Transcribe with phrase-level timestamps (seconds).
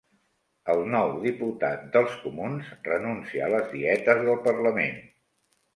[0.73, 5.03] El nou diputat dels comuns renuncia a les dietes del parlament